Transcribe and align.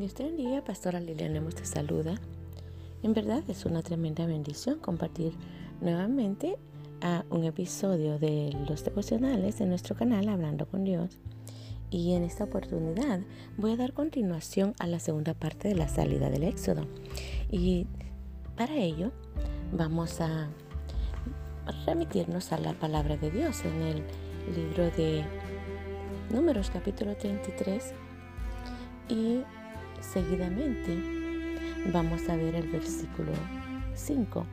Dios 0.00 0.14
te 0.14 0.24
bendiga, 0.24 0.64
Pastora 0.64 0.98
Liliana 0.98 1.46
te 1.50 1.66
saluda. 1.66 2.14
En 3.02 3.12
verdad 3.12 3.42
es 3.48 3.66
una 3.66 3.82
tremenda 3.82 4.24
bendición 4.24 4.78
compartir 4.78 5.34
nuevamente 5.82 6.56
a 7.02 7.26
un 7.28 7.44
episodio 7.44 8.18
de 8.18 8.56
los 8.66 8.82
devocionales 8.82 9.58
de 9.58 9.66
nuestro 9.66 9.94
canal 9.94 10.30
Hablando 10.30 10.66
con 10.66 10.84
Dios. 10.84 11.18
Y 11.90 12.14
en 12.14 12.22
esta 12.22 12.44
oportunidad 12.44 13.20
voy 13.58 13.72
a 13.72 13.76
dar 13.76 13.92
continuación 13.92 14.74
a 14.78 14.86
la 14.86 15.00
segunda 15.00 15.34
parte 15.34 15.68
de 15.68 15.74
la 15.74 15.88
salida 15.88 16.30
del 16.30 16.44
Éxodo. 16.44 16.86
Y 17.50 17.86
para 18.56 18.74
ello 18.76 19.12
vamos 19.70 20.22
a 20.22 20.48
remitirnos 21.84 22.52
a 22.52 22.58
la 22.58 22.72
palabra 22.72 23.18
de 23.18 23.30
Dios 23.30 23.66
en 23.66 23.82
el 23.82 24.02
libro 24.56 24.84
de 24.92 25.26
Números 26.32 26.70
capítulo 26.70 27.14
33 27.16 27.92
y 29.10 29.42
seguidamente 30.00 30.98
vamos 31.92 32.28
a 32.28 32.36
ver 32.36 32.54
el 32.54 32.68
versículo 32.68 33.32
5. 33.94 34.46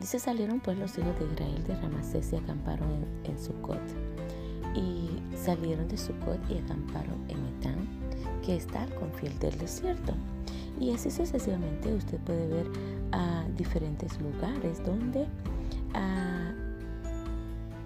Dice, 0.00 0.18
salieron 0.18 0.60
pues 0.60 0.78
los 0.78 0.98
hijos 0.98 1.16
de 1.18 1.26
Israel 1.26 1.64
de 1.64 1.76
Ramasés 1.76 2.32
y 2.32 2.36
acamparon 2.36 3.06
en, 3.24 3.38
Sucot. 3.38 3.80
Y 4.74 5.10
salieron 5.36 5.86
de 5.88 5.96
Sucot 5.96 6.40
y 6.50 6.58
acamparon 6.58 7.24
en 7.28 7.38
Etán, 7.46 7.86
que 8.44 8.56
está 8.56 8.82
al 8.82 8.94
confín 8.94 9.38
del 9.38 9.56
desierto. 9.58 10.14
Y 10.80 10.92
así 10.92 11.10
sucesivamente 11.10 11.94
usted 11.94 12.18
puede 12.18 12.48
ver 12.48 12.66
a 13.12 13.44
diferentes 13.56 14.20
lugares 14.20 14.84
donde 14.84 15.28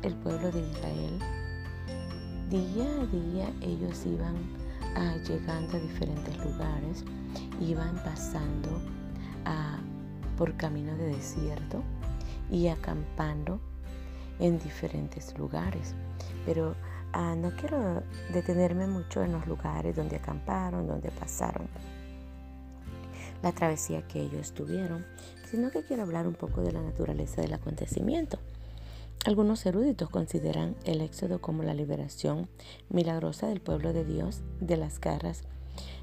el 0.03 0.15
pueblo 0.15 0.53
de 0.53 0.61
Israel 0.61 1.19
día 2.49 2.85
a 2.85 3.07
día 3.07 3.53
ellos 3.61 4.07
iban 4.07 4.37
llegando 5.27 5.77
a 5.77 5.81
diferentes 5.81 6.37
lugares, 6.39 7.05
iban 7.61 7.95
pasando 7.97 8.81
por 10.37 10.57
camino 10.57 10.95
de 10.97 11.07
desierto 11.07 11.83
y 12.51 12.69
acampando 12.69 13.61
en 14.39 14.59
diferentes 14.59 15.37
lugares. 15.39 15.95
Pero 16.45 16.75
ah, 17.13 17.35
no 17.35 17.51
quiero 17.57 18.03
detenerme 18.33 18.87
mucho 18.87 19.23
en 19.23 19.33
los 19.33 19.47
lugares 19.47 19.97
donde 19.97 20.17
acamparon, 20.17 20.87
donde 20.87 21.11
pasaron 21.11 21.69
la 23.43 23.53
travesía 23.53 24.07
que 24.09 24.21
ellos 24.21 24.53
tuvieron, 24.53 25.05
sino 25.51 25.71
que 25.71 25.83
quiero 25.85 26.03
hablar 26.03 26.27
un 26.27 26.35
poco 26.35 26.63
de 26.63 26.73
la 26.73 26.83
naturaleza 26.83 27.43
del 27.43 27.55
acontecimiento. 27.55 28.39
Algunos 29.27 29.67
eruditos 29.67 30.09
consideran 30.09 30.77
el 30.85 31.01
éxodo 31.01 31.41
como 31.41 31.65
la 31.65 31.75
liberación 31.75 32.49
milagrosa 32.91 33.49
del 33.49 33.61
pueblo 33.61 33.93
de 33.93 34.05
Dios 34.05 34.43
de 34.61 34.77
las 34.77 35.01
garras 35.01 35.43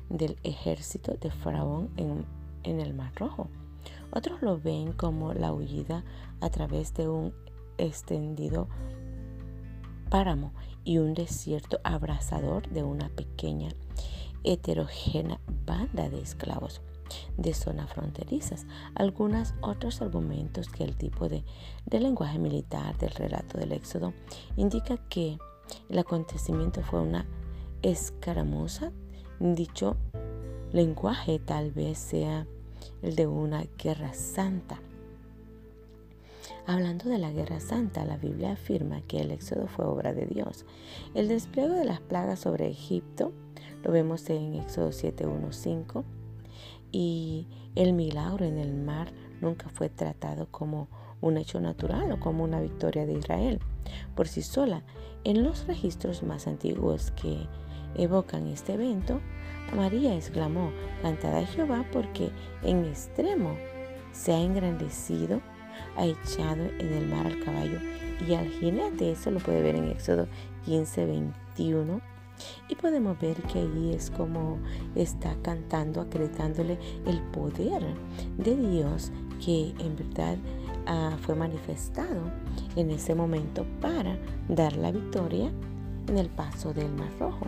del 0.10 0.38
ejército 0.44 1.14
de 1.14 1.32
Faraón 1.32 1.90
en, 1.96 2.26
el 2.82 2.94
Mar 2.94 3.14
Rojo. 3.16 3.48
Otros 4.12 4.42
lo 4.42 4.60
ven 4.60 4.92
como 4.92 5.34
la 5.34 5.54
huida 5.54 6.04
a 6.42 6.50
través 6.50 6.94
de 6.96 7.08
un 7.08 7.34
extendido 7.78 8.68
páramo 10.10 10.52
y 10.84 10.98
un 10.98 11.14
desierto 11.14 11.80
abrasador 11.86 12.68
de 12.72 12.84
una 12.84 13.08
pequeña 13.08 13.70
heterogénea 14.44 15.40
banda 15.66 16.10
de 16.10 16.20
esclavos 16.20 16.82
de 17.38 17.54
zonas 17.54 17.92
fronterizas. 17.92 18.66
Algunos 18.96 19.54
otros 19.62 20.02
argumentos 20.02 20.70
que 20.70 20.84
el 20.84 20.96
tipo 20.96 21.30
de, 21.30 21.44
de 21.86 22.00
lenguaje 22.00 22.40
militar 22.40 22.98
del 22.98 23.12
relato 23.12 23.58
del 23.58 23.72
Éxodo 23.72 24.14
indica 24.58 24.98
que 25.10 25.38
el 25.90 26.00
acontecimiento 26.00 26.82
fue 26.82 27.02
una 27.02 27.26
escaramuza. 27.82 28.92
Dicho 29.40 29.98
lenguaje 30.72 31.40
tal 31.40 31.72
vez 31.72 31.98
sea 32.00 32.48
el 33.02 33.16
de 33.16 33.28
una 33.28 33.66
guerra 33.78 34.14
santa. 34.14 34.80
Hablando 36.66 37.10
de 37.10 37.18
la 37.18 37.32
guerra 37.32 37.60
santa, 37.60 38.06
la 38.06 38.18
Biblia 38.18 38.54
afirma 38.54 39.02
que 39.02 39.20
el 39.20 39.32
éxodo 39.32 39.68
fue 39.68 39.86
obra 39.86 40.14
de 40.14 40.26
Dios. 40.26 40.66
El 41.14 41.28
despliegue 41.28 41.74
de 41.74 41.86
las 41.86 42.00
plagas 42.00 42.40
sobre 42.40 42.70
Egipto 42.70 43.34
lo 43.84 43.92
vemos 43.92 44.30
en 44.30 44.56
Éxodo 44.56 44.90
7.1.5 44.90 46.04
y 46.94 47.48
el 47.76 47.92
milagro 47.92 48.46
en 48.46 48.58
el 48.58 48.74
mar 48.74 49.12
nunca 49.42 49.68
fue 49.68 49.90
tratado 49.90 50.48
como 50.50 50.88
un 51.20 51.38
hecho 51.38 51.60
natural 51.60 52.12
o 52.14 52.20
como 52.20 52.44
una 52.44 52.62
victoria 52.62 53.06
de 53.06 53.14
Israel 53.14 53.60
por 54.16 54.30
sí 54.30 54.42
sola. 54.42 54.84
En 55.26 55.44
los 55.44 55.68
registros 55.68 56.24
más 56.24 56.48
antiguos 56.48 57.12
que 57.12 57.48
evocan 57.96 58.48
este 58.48 58.74
evento, 58.74 59.20
María 59.76 60.16
exclamó, 60.16 60.72
cantada 61.02 61.40
a 61.40 61.46
Jehová 61.46 61.86
porque 61.92 62.30
en 62.62 62.86
extremo 62.86 63.58
se 64.12 64.34
ha 64.34 64.40
engrandecido, 64.40 65.42
ha 65.98 66.06
echado 66.06 66.64
en 66.80 66.94
el 66.94 67.08
mar 67.08 67.26
al 67.26 67.44
caballo 67.44 67.80
y 68.28 68.36
al 68.36 68.48
jinete. 68.50 69.12
Eso 69.12 69.32
lo 69.32 69.40
puede 69.40 69.64
ver 69.64 69.76
en 69.76 69.90
Éxodo 69.90 70.28
15, 70.66 71.06
21 71.06 72.13
y 72.70 72.76
podemos 72.76 73.20
ver 73.20 73.42
que 73.44 73.60
ahí 73.60 73.94
es 73.94 74.10
como 74.12 74.60
está 74.96 75.36
cantando, 75.42 76.02
acreditándole 76.02 76.78
el 77.06 77.22
poder 77.32 77.84
de 78.38 78.56
Dios 78.56 79.12
que 79.44 79.74
en 79.80 79.96
verdad 79.96 80.38
ah, 80.86 81.18
fue 81.22 81.36
manifestado 81.36 82.32
en 82.76 82.92
ese 82.92 83.16
momento 83.16 83.66
para 83.82 84.18
dar 84.48 84.76
la 84.78 84.92
victoria 84.92 85.52
en 86.08 86.18
el 86.18 86.30
paso 86.30 86.74
del 86.74 86.92
Mar 86.94 87.12
Rojo. 87.20 87.48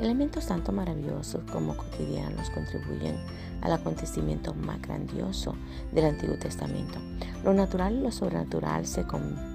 Elementos 0.00 0.46
tanto 0.46 0.72
maravillosos 0.72 1.42
como 1.52 1.76
cotidianos 1.76 2.50
contribuyen 2.50 3.16
al 3.60 3.72
acontecimiento 3.72 4.52
más 4.54 4.82
grandioso 4.82 5.54
del 5.92 6.06
Antiguo 6.06 6.36
Testamento. 6.36 6.98
Lo 7.44 7.54
natural 7.54 7.94
y 7.94 8.00
lo 8.00 8.10
sobrenatural 8.10 8.86
se 8.86 9.04
combinan 9.04 9.51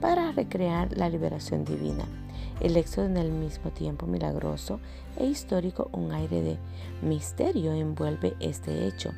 para 0.00 0.32
recrear 0.32 0.96
la 0.96 1.08
liberación 1.08 1.64
divina. 1.64 2.04
El 2.60 2.76
éxodo 2.76 3.06
en 3.06 3.16
el 3.16 3.30
mismo 3.30 3.70
tiempo 3.70 4.06
milagroso 4.06 4.80
e 5.16 5.26
histórico, 5.26 5.90
un 5.92 6.12
aire 6.12 6.42
de 6.42 6.58
misterio 7.02 7.72
envuelve 7.72 8.34
este 8.40 8.86
hecho. 8.86 9.12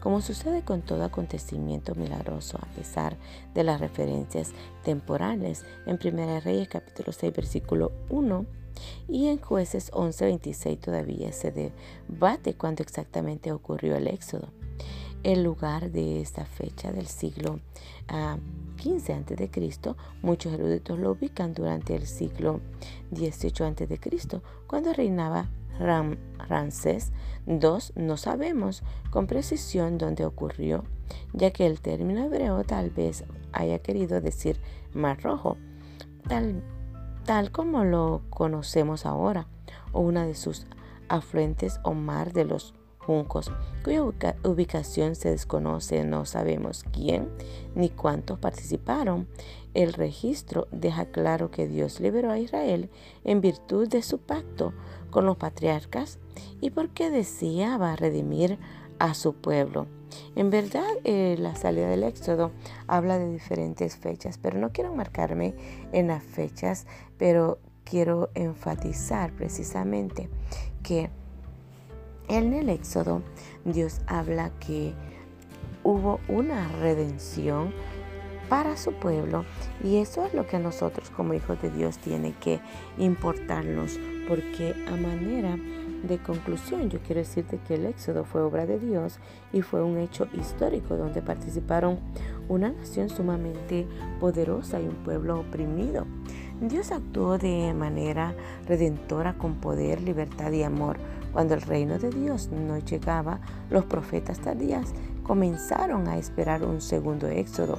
Como 0.00 0.22
sucede 0.22 0.62
con 0.62 0.80
todo 0.80 1.04
acontecimiento 1.04 1.94
milagroso, 1.94 2.58
a 2.58 2.66
pesar 2.74 3.16
de 3.54 3.64
las 3.64 3.80
referencias 3.80 4.52
temporales 4.82 5.64
en 5.84 5.98
1 6.02 6.40
Reyes 6.40 6.68
capítulo 6.68 7.12
6 7.12 7.34
versículo 7.34 7.92
1 8.08 8.46
y 9.08 9.28
en 9.28 9.38
jueces 9.38 9.90
11 9.92 10.24
26 10.24 10.80
todavía 10.80 11.32
se 11.32 11.50
debate 11.50 12.54
cuándo 12.54 12.82
exactamente 12.82 13.52
ocurrió 13.52 13.96
el 13.96 14.06
éxodo. 14.08 14.50
El 15.26 15.42
lugar 15.42 15.90
de 15.90 16.20
esta 16.20 16.44
fecha 16.44 16.92
del 16.92 17.08
siglo 17.08 17.58
ah, 18.06 18.38
15 18.76 19.12
a.C., 19.12 19.94
muchos 20.22 20.52
eruditos 20.52 21.00
lo 21.00 21.10
ubican 21.10 21.52
durante 21.52 21.96
el 21.96 22.06
siglo 22.06 22.60
XVIII 23.12 23.66
a.C., 23.66 24.40
cuando 24.68 24.92
reinaba 24.92 25.48
Ram 25.80 26.16
Ramsés 26.48 27.10
II. 27.48 27.58
No 27.96 28.16
sabemos 28.16 28.84
con 29.10 29.26
precisión 29.26 29.98
dónde 29.98 30.24
ocurrió, 30.24 30.84
ya 31.32 31.50
que 31.50 31.66
el 31.66 31.80
término 31.80 32.22
hebreo 32.22 32.62
tal 32.62 32.90
vez 32.90 33.24
haya 33.50 33.80
querido 33.80 34.20
decir 34.20 34.60
Mar 34.94 35.20
Rojo, 35.20 35.56
tal, 36.28 36.62
tal 37.24 37.50
como 37.50 37.82
lo 37.82 38.22
conocemos 38.30 39.04
ahora, 39.04 39.48
o 39.90 40.02
una 40.02 40.24
de 40.24 40.36
sus 40.36 40.68
afluentes 41.08 41.80
o 41.82 41.94
mar 41.94 42.32
de 42.32 42.44
los 42.44 42.74
juncos, 43.06 43.52
cuya 43.84 44.02
ubicación 44.02 45.14
se 45.14 45.30
desconoce, 45.30 46.04
no 46.04 46.24
sabemos 46.26 46.84
quién 46.92 47.28
ni 47.74 47.88
cuántos 47.88 48.38
participaron. 48.38 49.28
El 49.74 49.92
registro 49.92 50.66
deja 50.72 51.06
claro 51.06 51.50
que 51.50 51.68
Dios 51.68 52.00
liberó 52.00 52.30
a 52.30 52.38
Israel 52.38 52.90
en 53.24 53.40
virtud 53.40 53.88
de 53.88 54.02
su 54.02 54.18
pacto 54.18 54.72
con 55.10 55.24
los 55.24 55.36
patriarcas 55.36 56.18
y 56.60 56.70
porque 56.70 57.10
deseaba 57.10 57.94
redimir 57.94 58.58
a 58.98 59.14
su 59.14 59.34
pueblo. 59.34 59.86
En 60.34 60.50
verdad, 60.50 60.86
eh, 61.04 61.36
la 61.38 61.54
salida 61.54 61.88
del 61.88 62.02
Éxodo 62.02 62.52
habla 62.86 63.18
de 63.18 63.30
diferentes 63.30 63.96
fechas, 63.96 64.38
pero 64.38 64.58
no 64.58 64.72
quiero 64.72 64.94
marcarme 64.94 65.54
en 65.92 66.08
las 66.08 66.22
fechas, 66.22 66.86
pero 67.18 67.58
quiero 67.84 68.30
enfatizar 68.34 69.32
precisamente 69.32 70.28
que 70.82 71.10
en 72.28 72.52
el 72.52 72.68
Éxodo, 72.68 73.22
Dios 73.64 74.00
habla 74.06 74.50
que 74.60 74.94
hubo 75.82 76.20
una 76.28 76.68
redención 76.80 77.72
para 78.48 78.76
su 78.76 78.92
pueblo 78.92 79.44
y 79.82 79.96
eso 79.96 80.24
es 80.24 80.34
lo 80.34 80.46
que 80.46 80.56
a 80.56 80.60
nosotros 80.60 81.10
como 81.10 81.34
hijos 81.34 81.60
de 81.62 81.70
Dios 81.70 81.98
tiene 81.98 82.32
que 82.40 82.60
importarnos 82.98 83.98
porque 84.28 84.74
a 84.88 84.96
manera 84.96 85.56
de 86.02 86.18
conclusión 86.18 86.90
yo 86.90 87.00
quiero 87.00 87.20
decirte 87.20 87.58
que 87.66 87.74
el 87.74 87.86
éxodo 87.86 88.24
fue 88.24 88.42
obra 88.42 88.66
de 88.66 88.78
Dios 88.78 89.18
y 89.52 89.62
fue 89.62 89.82
un 89.82 89.98
hecho 89.98 90.28
histórico 90.32 90.96
donde 90.96 91.22
participaron 91.22 91.98
una 92.48 92.70
nación 92.70 93.08
sumamente 93.08 93.86
poderosa 94.20 94.80
y 94.80 94.86
un 94.86 94.96
pueblo 94.96 95.40
oprimido. 95.40 96.06
Dios 96.60 96.92
actuó 96.92 97.38
de 97.38 97.74
manera 97.74 98.34
redentora 98.66 99.34
con 99.34 99.56
poder, 99.56 100.00
libertad 100.00 100.52
y 100.52 100.62
amor. 100.62 100.96
Cuando 101.36 101.52
el 101.52 101.60
reino 101.60 101.98
de 101.98 102.08
Dios 102.08 102.48
no 102.48 102.78
llegaba, 102.78 103.40
los 103.68 103.84
profetas 103.84 104.40
tardías 104.40 104.94
comenzaron 105.22 106.08
a 106.08 106.16
esperar 106.16 106.64
un 106.64 106.80
segundo 106.80 107.28
éxodo. 107.28 107.78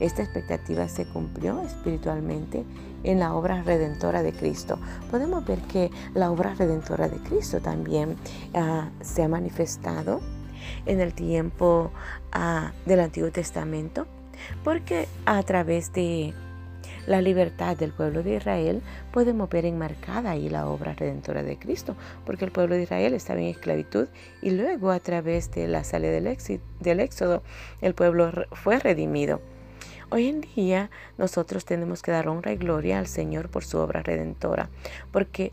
Esta 0.00 0.24
expectativa 0.24 0.88
se 0.88 1.06
cumplió 1.06 1.62
espiritualmente 1.62 2.64
en 3.04 3.20
la 3.20 3.36
obra 3.36 3.62
redentora 3.62 4.24
de 4.24 4.32
Cristo. 4.32 4.80
Podemos 5.12 5.46
ver 5.46 5.60
que 5.60 5.92
la 6.14 6.32
obra 6.32 6.54
redentora 6.54 7.08
de 7.08 7.18
Cristo 7.18 7.60
también 7.60 8.16
ah, 8.52 8.90
se 9.00 9.22
ha 9.22 9.28
manifestado 9.28 10.20
en 10.84 11.00
el 11.00 11.14
tiempo 11.14 11.92
ah, 12.32 12.72
del 12.84 12.98
Antiguo 12.98 13.30
Testamento, 13.30 14.08
porque 14.64 15.06
a 15.24 15.40
través 15.44 15.92
de 15.92 16.34
la 17.06 17.20
libertad 17.20 17.76
del 17.76 17.92
pueblo 17.92 18.22
de 18.22 18.36
Israel 18.36 18.82
podemos 19.12 19.48
ver 19.48 19.64
enmarcada 19.64 20.30
ahí 20.30 20.48
la 20.48 20.68
obra 20.68 20.94
redentora 20.94 21.42
de 21.42 21.58
Cristo, 21.58 21.96
porque 22.26 22.44
el 22.44 22.52
pueblo 22.52 22.74
de 22.74 22.82
Israel 22.82 23.14
estaba 23.14 23.40
en 23.40 23.46
esclavitud 23.46 24.08
y 24.42 24.50
luego 24.50 24.90
a 24.90 25.00
través 25.00 25.50
de 25.50 25.68
la 25.68 25.84
salida 25.84 26.12
del, 26.12 26.36
del 26.80 27.00
éxodo 27.00 27.42
el 27.80 27.94
pueblo 27.94 28.46
fue 28.52 28.78
redimido. 28.78 29.40
Hoy 30.10 30.28
en 30.28 30.40
día 30.40 30.90
nosotros 31.18 31.66
tenemos 31.66 32.02
que 32.02 32.10
dar 32.10 32.28
honra 32.28 32.52
y 32.52 32.56
gloria 32.56 32.98
al 32.98 33.06
Señor 33.06 33.50
por 33.50 33.64
su 33.64 33.78
obra 33.78 34.02
redentora, 34.02 34.70
porque 35.12 35.52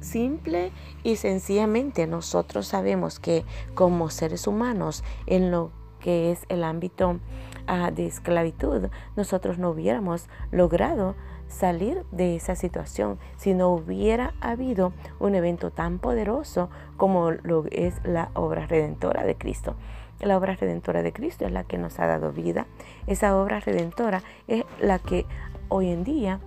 simple 0.00 0.72
y 1.02 1.16
sencillamente 1.16 2.06
nosotros 2.06 2.66
sabemos 2.66 3.18
que 3.18 3.44
como 3.74 4.10
seres 4.10 4.46
humanos 4.46 5.04
en 5.26 5.50
lo 5.50 5.70
que 6.00 6.32
es 6.32 6.40
el 6.48 6.64
ámbito 6.64 7.20
de 7.66 8.06
esclavitud, 8.06 8.88
nosotros 9.16 9.58
no 9.58 9.70
hubiéramos 9.70 10.28
logrado 10.50 11.14
salir 11.48 12.04
de 12.10 12.36
esa 12.36 12.56
situación 12.56 13.18
si 13.36 13.54
no 13.54 13.68
hubiera 13.70 14.32
habido 14.40 14.92
un 15.20 15.34
evento 15.34 15.70
tan 15.70 15.98
poderoso 15.98 16.70
como 16.96 17.30
lo 17.30 17.64
es 17.70 18.00
la 18.04 18.30
obra 18.34 18.66
redentora 18.66 19.24
de 19.24 19.36
Cristo. 19.36 19.76
La 20.20 20.36
obra 20.36 20.54
redentora 20.54 21.02
de 21.02 21.12
Cristo 21.12 21.44
es 21.44 21.52
la 21.52 21.64
que 21.64 21.78
nos 21.78 21.98
ha 21.98 22.06
dado 22.06 22.32
vida. 22.32 22.66
Esa 23.06 23.36
obra 23.36 23.60
redentora 23.60 24.22
es 24.46 24.64
la 24.80 24.98
que 24.98 25.26
hoy 25.68 25.90
en 25.90 26.04
día 26.04 26.40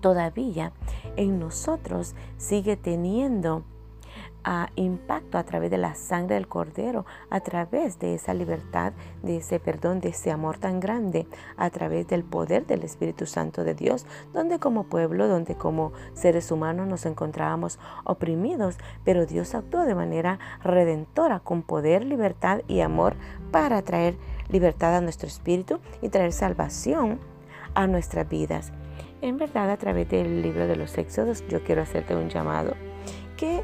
todavía 0.00 0.72
en 1.16 1.38
nosotros 1.38 2.14
sigue 2.36 2.76
teniendo 2.76 3.64
a 4.44 4.70
impacto 4.76 5.38
a 5.38 5.44
través 5.44 5.70
de 5.70 5.78
la 5.78 5.94
sangre 5.94 6.34
del 6.34 6.48
cordero, 6.48 7.06
a 7.30 7.40
través 7.40 7.98
de 7.98 8.14
esa 8.14 8.34
libertad, 8.34 8.92
de 9.22 9.38
ese 9.38 9.60
perdón, 9.60 10.00
de 10.00 10.10
ese 10.10 10.30
amor 10.30 10.58
tan 10.58 10.80
grande, 10.80 11.26
a 11.56 11.70
través 11.70 12.06
del 12.08 12.24
poder 12.24 12.66
del 12.66 12.82
Espíritu 12.82 13.26
Santo 13.26 13.64
de 13.64 13.74
Dios, 13.74 14.06
donde 14.32 14.58
como 14.58 14.84
pueblo, 14.84 15.28
donde 15.28 15.54
como 15.54 15.92
seres 16.14 16.50
humanos 16.50 16.86
nos 16.86 17.06
encontrábamos 17.06 17.78
oprimidos, 18.04 18.78
pero 19.04 19.26
Dios 19.26 19.54
actuó 19.54 19.84
de 19.84 19.94
manera 19.94 20.38
redentora, 20.62 21.40
con 21.40 21.62
poder, 21.62 22.04
libertad 22.04 22.62
y 22.68 22.80
amor 22.80 23.14
para 23.50 23.82
traer 23.82 24.16
libertad 24.48 24.96
a 24.96 25.00
nuestro 25.00 25.28
espíritu 25.28 25.80
y 26.02 26.08
traer 26.08 26.32
salvación 26.32 27.18
a 27.74 27.86
nuestras 27.86 28.28
vidas. 28.28 28.72
En 29.22 29.36
verdad, 29.36 29.70
a 29.70 29.76
través 29.76 30.08
del 30.08 30.42
libro 30.42 30.66
de 30.66 30.76
los 30.76 30.96
Éxodos, 30.96 31.44
yo 31.48 31.62
quiero 31.62 31.82
hacerte 31.82 32.16
un 32.16 32.30
llamado 32.30 32.74
que 33.36 33.62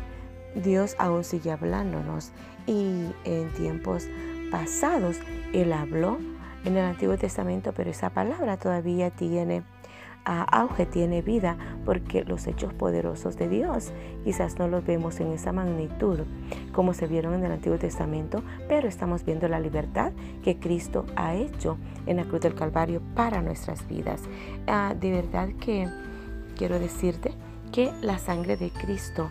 Dios 0.62 0.96
aún 0.98 1.24
sigue 1.24 1.52
hablándonos 1.52 2.32
y 2.66 3.06
en 3.24 3.52
tiempos 3.56 4.08
pasados 4.50 5.18
Él 5.52 5.72
habló 5.72 6.18
en 6.64 6.76
el 6.76 6.84
Antiguo 6.84 7.16
Testamento, 7.16 7.72
pero 7.74 7.90
esa 7.90 8.10
palabra 8.10 8.56
todavía 8.56 9.10
tiene 9.10 9.62
auge, 10.26 10.86
tiene 10.86 11.22
vida, 11.22 11.56
porque 11.84 12.24
los 12.24 12.46
hechos 12.46 12.72
poderosos 12.74 13.36
de 13.36 13.48
Dios 13.48 13.92
quizás 14.24 14.58
no 14.58 14.66
los 14.66 14.84
vemos 14.84 15.20
en 15.20 15.32
esa 15.32 15.52
magnitud 15.52 16.20
como 16.72 16.94
se 16.94 17.06
vieron 17.06 17.34
en 17.34 17.44
el 17.44 17.52
Antiguo 17.52 17.78
Testamento, 17.78 18.42
pero 18.68 18.88
estamos 18.88 19.24
viendo 19.24 19.46
la 19.46 19.60
libertad 19.60 20.12
que 20.42 20.58
Cristo 20.58 21.06
ha 21.14 21.34
hecho 21.34 21.78
en 22.06 22.16
la 22.16 22.24
cruz 22.24 22.40
del 22.40 22.54
Calvario 22.54 23.00
para 23.14 23.40
nuestras 23.40 23.86
vidas. 23.86 24.20
Ah, 24.66 24.94
de 24.98 25.10
verdad 25.12 25.48
que 25.60 25.88
quiero 26.56 26.80
decirte 26.80 27.32
que 27.72 27.92
la 28.02 28.18
sangre 28.18 28.56
de 28.56 28.70
Cristo 28.70 29.30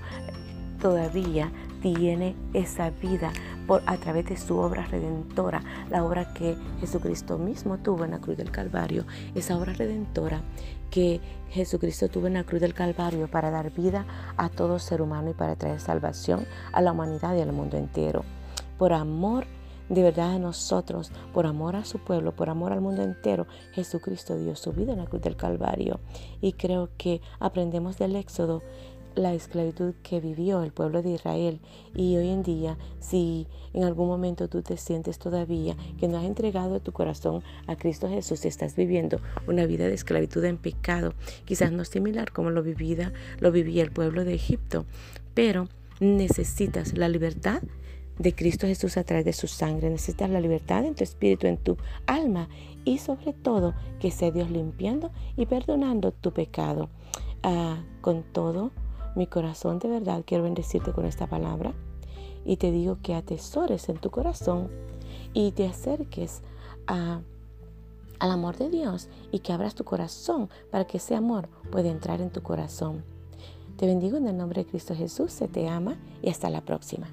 todavía 0.85 1.51
tiene 1.81 2.35
esa 2.53 2.91
vida 2.91 3.33
por, 3.65 3.81
a 3.87 3.97
través 3.97 4.25
de 4.25 4.37
su 4.37 4.55
obra 4.59 4.85
redentora, 4.85 5.63
la 5.89 6.05
obra 6.05 6.31
que 6.31 6.55
Jesucristo 6.79 7.39
mismo 7.39 7.79
tuvo 7.79 8.05
en 8.05 8.11
la 8.11 8.19
cruz 8.19 8.37
del 8.37 8.51
Calvario, 8.51 9.03
esa 9.33 9.57
obra 9.57 9.73
redentora 9.73 10.41
que 10.91 11.21
Jesucristo 11.49 12.07
tuvo 12.07 12.27
en 12.27 12.35
la 12.35 12.43
cruz 12.43 12.61
del 12.61 12.75
Calvario 12.75 13.27
para 13.27 13.49
dar 13.49 13.71
vida 13.71 14.05
a 14.37 14.49
todo 14.49 14.77
ser 14.77 15.01
humano 15.01 15.31
y 15.31 15.33
para 15.33 15.55
traer 15.55 15.79
salvación 15.79 16.45
a 16.71 16.81
la 16.81 16.91
humanidad 16.91 17.35
y 17.35 17.41
al 17.41 17.51
mundo 17.51 17.77
entero. 17.77 18.23
Por 18.77 18.93
amor 18.93 19.47
de 19.89 20.03
verdad 20.03 20.35
a 20.35 20.39
nosotros, 20.39 21.11
por 21.33 21.45
amor 21.45 21.75
a 21.75 21.85
su 21.85 21.99
pueblo, 21.99 22.35
por 22.35 22.49
amor 22.49 22.73
al 22.73 22.81
mundo 22.81 23.01
entero, 23.01 23.47
Jesucristo 23.73 24.37
dio 24.37 24.55
su 24.55 24.71
vida 24.71 24.93
en 24.93 24.99
la 24.99 25.05
cruz 25.05 25.21
del 25.21 25.35
Calvario. 25.35 25.99
Y 26.41 26.53
creo 26.53 26.89
que 26.97 27.21
aprendemos 27.39 27.97
del 27.97 28.15
Éxodo 28.15 28.61
la 29.15 29.33
esclavitud 29.33 29.93
que 30.03 30.19
vivió 30.19 30.61
el 30.63 30.71
pueblo 30.71 31.01
de 31.01 31.11
Israel 31.11 31.59
y 31.95 32.15
hoy 32.17 32.29
en 32.29 32.43
día 32.43 32.77
si 32.99 33.47
en 33.73 33.83
algún 33.83 34.07
momento 34.07 34.47
tú 34.47 34.61
te 34.61 34.77
sientes 34.77 35.19
todavía 35.19 35.75
que 35.97 36.07
no 36.07 36.17
has 36.17 36.25
entregado 36.25 36.79
tu 36.81 36.91
corazón 36.91 37.41
a 37.67 37.75
Cristo 37.75 38.09
Jesús 38.09 38.45
y 38.45 38.47
estás 38.47 38.75
viviendo 38.75 39.19
una 39.47 39.65
vida 39.65 39.87
de 39.87 39.93
esclavitud 39.93 40.43
en 40.43 40.57
pecado, 40.57 41.13
quizás 41.45 41.71
no 41.71 41.85
similar 41.85 42.31
como 42.31 42.49
lo 42.49 42.61
vivía, 42.61 43.13
lo 43.39 43.51
vivía 43.51 43.83
el 43.83 43.91
pueblo 43.91 44.25
de 44.25 44.33
Egipto, 44.33 44.85
pero 45.33 45.67
necesitas 45.99 46.97
la 46.97 47.09
libertad 47.09 47.61
de 48.19 48.33
Cristo 48.33 48.67
Jesús 48.67 48.97
a 48.97 49.03
través 49.03 49.25
de 49.25 49.33
su 49.33 49.47
sangre. 49.47 49.89
Necesitas 49.89 50.29
la 50.29 50.39
libertad 50.39 50.85
en 50.85 50.95
tu 50.95 51.03
espíritu, 51.03 51.47
en 51.47 51.57
tu 51.57 51.77
alma 52.05 52.47
y 52.83 52.99
sobre 52.99 53.33
todo 53.33 53.73
que 53.99 54.11
sea 54.11 54.31
Dios 54.31 54.49
limpiando 54.49 55.11
y 55.35 55.45
perdonando 55.45 56.11
tu 56.11 56.31
pecado. 56.31 56.89
Ah, 57.43 57.83
con 58.01 58.23
todo, 58.23 58.71
mi 59.15 59.27
corazón 59.27 59.79
de 59.79 59.89
verdad 59.89 60.23
quiero 60.25 60.43
bendecirte 60.43 60.91
con 60.91 61.05
esta 61.05 61.27
palabra 61.27 61.73
y 62.45 62.57
te 62.57 62.71
digo 62.71 62.97
que 63.01 63.15
atesores 63.15 63.89
en 63.89 63.97
tu 63.97 64.11
corazón 64.11 64.69
y 65.33 65.51
te 65.51 65.67
acerques 65.67 66.41
al 66.85 67.23
amor 68.19 68.57
de 68.57 68.69
Dios 68.69 69.09
y 69.31 69.39
que 69.39 69.53
abras 69.53 69.75
tu 69.75 69.83
corazón 69.83 70.49
para 70.71 70.85
que 70.85 70.97
ese 70.97 71.15
amor 71.15 71.49
pueda 71.71 71.89
entrar 71.89 72.21
en 72.21 72.29
tu 72.29 72.43
corazón. 72.43 73.03
Te 73.77 73.87
bendigo 73.87 74.17
en 74.17 74.27
el 74.27 74.37
nombre 74.37 74.63
de 74.63 74.69
Cristo 74.69 74.95
Jesús, 74.95 75.31
se 75.31 75.47
te 75.47 75.67
ama 75.67 75.97
y 76.21 76.29
hasta 76.29 76.49
la 76.49 76.61
próxima. 76.61 77.07